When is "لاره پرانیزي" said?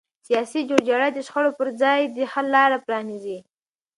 2.55-3.37